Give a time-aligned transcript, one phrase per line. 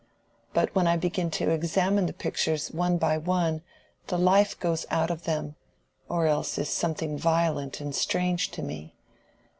[0.55, 3.61] But when I begin to examine the pictures one by one
[4.07, 5.53] the life goes out of them,
[6.09, 8.95] or else is something violent and strange to me.